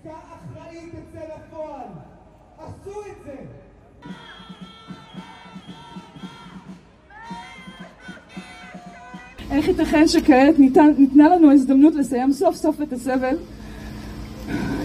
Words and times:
עסקה 0.00 0.18
אחראית 0.18 0.94
תצא 0.94 1.20
לפועל. 1.20 1.88
עשו 2.58 3.00
את 3.00 3.24
זה! 3.24 3.32
איך 9.50 9.68
ייתכן 9.68 10.08
שכעת 10.08 10.58
ניתן, 10.58 10.90
ניתנה 10.98 11.28
לנו 11.28 11.52
הזדמנות 11.52 11.94
לסיים 11.94 12.32
סוף 12.32 12.56
סוף 12.56 12.82
את 12.82 12.92
הסבל, 12.92 13.36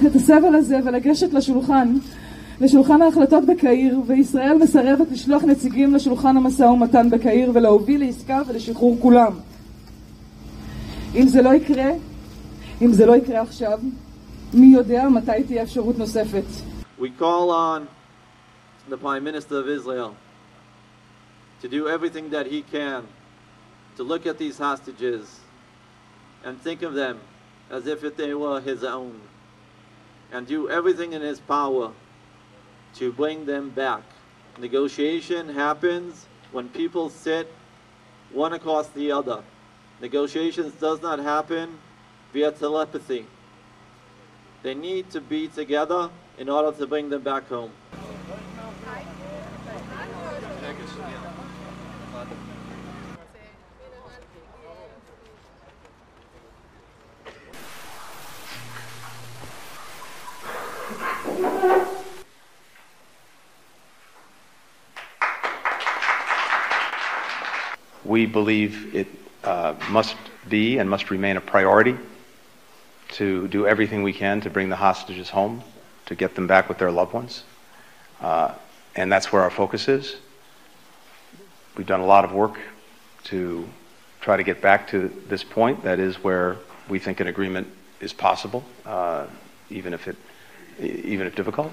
את 0.07 0.15
הסבל 0.15 0.55
הזה 0.55 0.79
ולגשת 0.85 1.33
לשולחן, 1.33 1.97
לשולחן 2.61 3.01
ההחלטות 3.01 3.45
בקהיר, 3.45 4.01
וישראל 4.07 4.57
מסרבת 4.57 5.11
לשלוח 5.11 5.43
נציגים 5.43 5.95
לשולחן 5.95 6.37
המשא 6.37 6.63
ומתן 6.63 7.09
בקהיר 7.09 7.51
ולהוביל 7.53 8.05
לעסקה 8.05 8.41
ולשחרור 8.47 8.97
כולם. 9.01 9.31
אם 11.15 11.27
זה 11.27 11.41
לא 11.41 11.53
יקרה, 11.53 11.91
אם 12.81 12.93
זה 12.93 13.05
לא 13.05 13.15
יקרה 13.15 13.41
עכשיו, 13.41 13.79
מי 14.54 14.66
יודע 14.66 15.08
מתי 15.08 15.44
תהיה 15.46 15.62
אפשרות 15.62 15.98
נוספת. 15.98 16.44
We 17.00 17.08
call 17.18 17.50
on 17.50 17.86
the 18.88 18.96
Prime 18.96 19.24
Minister 19.24 19.58
of 19.58 19.68
Israel 19.68 20.14
to 21.62 21.68
do 21.68 21.88
everything 21.88 22.30
that 22.30 22.46
he 22.46 22.62
can 22.62 23.06
to 23.96 24.02
look 24.02 24.26
at 24.26 24.38
these 24.38 24.58
hostages 24.58 25.40
and 26.44 26.60
think 26.60 26.82
of 26.82 26.94
them 26.94 27.18
as 27.70 27.86
if 27.86 28.00
they 28.16 28.34
were 28.34 28.60
his 28.60 28.82
own 28.82 29.20
and 30.32 30.46
do 30.46 30.68
everything 30.68 31.12
in 31.12 31.22
his 31.22 31.40
power 31.40 31.92
to 32.94 33.12
bring 33.12 33.46
them 33.46 33.70
back. 33.70 34.02
Negotiation 34.58 35.48
happens 35.50 36.26
when 36.52 36.68
people 36.68 37.08
sit 37.10 37.46
one 38.32 38.52
across 38.52 38.88
the 38.88 39.12
other. 39.12 39.42
Negotiations 40.00 40.72
does 40.74 41.00
not 41.02 41.18
happen 41.18 41.78
via 42.32 42.50
telepathy. 42.50 43.26
They 44.65 44.73
need 44.73 45.11
to 45.11 45.21
be 45.21 45.47
together 45.47 46.09
in 46.39 46.49
order 46.49 46.75
to 46.75 46.87
bring 46.87 47.07
them 47.07 47.21
back 47.21 47.47
home. 47.47 47.71
We 68.03 68.25
believe 68.25 68.95
it 68.95 69.07
uh, 69.43 69.75
must 69.91 70.15
be 70.49 70.79
and 70.79 70.89
must 70.89 71.11
remain 71.11 71.37
a 71.37 71.41
priority 71.41 71.95
to 73.15 73.47
do 73.47 73.65
everything 73.65 74.03
we 74.03 74.11
can 74.13 74.41
to 74.41 74.49
bring 74.49 74.69
the 74.69 74.75
hostages 74.75 75.29
home, 75.29 75.63
to 76.05 76.15
get 76.15 76.35
them 76.35 76.47
back 76.47 76.67
with 76.67 76.77
their 76.77 76.91
loved 76.91 77.13
ones. 77.13 77.43
Uh, 78.21 78.53
and 78.95 79.11
that's 79.11 79.31
where 79.31 79.41
our 79.41 79.49
focus 79.49 79.87
is. 79.87 80.17
We've 81.77 81.87
done 81.87 82.01
a 82.01 82.05
lot 82.05 82.25
of 82.25 82.33
work 82.33 82.59
to 83.25 83.67
try 84.19 84.37
to 84.37 84.43
get 84.43 84.61
back 84.61 84.89
to 84.89 85.09
this 85.27 85.43
point. 85.43 85.83
That 85.83 85.99
is 85.99 86.23
where 86.23 86.57
we 86.89 86.99
think 86.99 87.19
an 87.19 87.27
agreement 87.27 87.67
is 88.01 88.11
possible, 88.11 88.63
uh, 88.85 89.27
even 89.69 89.93
if 89.93 90.07
it, 90.07 90.17
even 90.79 91.25
if 91.25 91.35
difficult. 91.35 91.71